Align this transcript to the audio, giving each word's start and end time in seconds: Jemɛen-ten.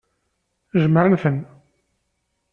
Jemɛen-ten. 0.81 1.37